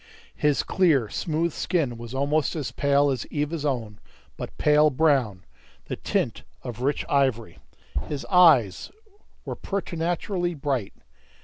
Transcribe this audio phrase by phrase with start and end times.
[0.35, 3.99] His clear, smooth skin was almost as pale as Eva's own,
[4.35, 5.43] but pale brown,
[5.85, 7.59] the tint of rich ivory.
[8.07, 8.89] His eyes
[9.45, 10.93] were preternaturally bright.